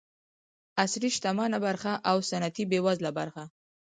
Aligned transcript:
عصري 0.81 1.09
شتمنه 1.15 1.57
برخه 1.65 1.93
او 2.09 2.17
سنتي 2.29 2.63
بېوزله 2.69 3.11
برخه. 3.19 3.43